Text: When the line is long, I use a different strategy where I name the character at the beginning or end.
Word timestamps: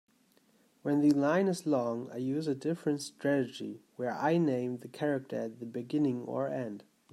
When 0.81 1.01
the 1.01 1.11
line 1.11 1.47
is 1.47 1.67
long, 1.67 2.09
I 2.11 2.17
use 2.17 2.47
a 2.47 2.55
different 2.55 3.03
strategy 3.03 3.83
where 3.97 4.13
I 4.15 4.37
name 4.39 4.79
the 4.79 4.87
character 4.87 5.35
at 5.35 5.59
the 5.59 5.67
beginning 5.67 6.23
or 6.23 6.49
end. 6.49 6.83